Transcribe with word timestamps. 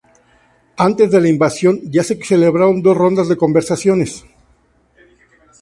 Antes 0.87 1.11
de 1.11 1.21
la 1.21 1.29
invasión, 1.29 1.79
ya 1.83 2.01
se 2.03 2.15
celebraron 2.23 2.81
dos 2.81 2.97
rondas 2.97 3.29
de 3.29 3.37
conversaciones. 3.37 4.25